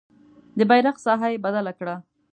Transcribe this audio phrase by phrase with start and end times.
[0.57, 1.95] د بیرغ ساحه یې بدله کړه.